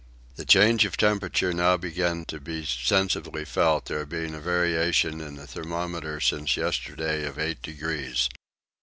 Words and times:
The 0.35 0.45
change 0.45 0.83
of 0.85 0.97
temperature 0.97 1.51
began 1.77 2.17
now 2.17 2.23
to 2.23 2.39
be 2.39 2.65
sensibly 2.65 3.45
felt, 3.45 3.85
there 3.85 4.03
being 4.03 4.33
a 4.33 4.39
variation 4.39 5.21
in 5.21 5.35
the 5.35 5.45
thermometer 5.45 6.19
since 6.19 6.57
yesterday 6.57 7.23
of 7.23 7.37
eight 7.37 7.61
degrees. 7.61 8.27